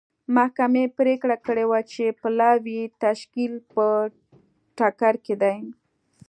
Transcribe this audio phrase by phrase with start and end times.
[0.35, 3.85] محکمې پرېکړه کړې وه چې پلاوي تشکیل په
[4.77, 5.57] ټکر کې دی.